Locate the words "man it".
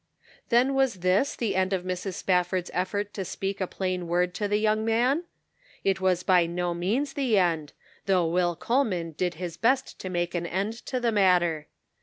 4.83-6.01